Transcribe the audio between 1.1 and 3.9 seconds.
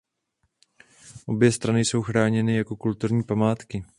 Obě stavby jsou chráněny jako kulturní památky.